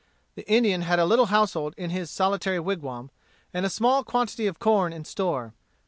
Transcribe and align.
The 0.33 0.49
Indian 0.51 0.81
had 0.81 0.97
a 0.97 1.05
little 1.05 1.27
household 1.27 1.75
in 1.77 1.91
his 1.91 2.09
solitary 2.09 2.59
wigwam, 2.59 3.11
and 3.53 3.67
a 3.67 3.69
small 3.69 4.03
quantity 4.03 4.47
of 4.47 4.57
corn 4.57 4.93
in 4.93 5.05
store. 5.05 5.53